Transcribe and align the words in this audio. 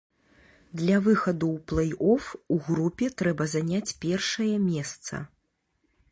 Для 0.79 0.93
выхаду 1.07 1.49
ў 1.57 1.65
плэй-оф 1.71 2.23
у 2.55 2.57
групе 2.69 3.09
трэба 3.19 3.47
заняць 3.55 3.95
першае 4.05 4.51
месца. 4.71 5.21